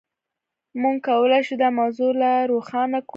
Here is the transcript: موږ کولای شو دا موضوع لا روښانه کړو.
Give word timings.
موږ 0.81 0.97
کولای 1.09 1.41
شو 1.47 1.55
دا 1.63 1.69
موضوع 1.79 2.11
لا 2.21 2.33
روښانه 2.51 2.99
کړو. 3.03 3.09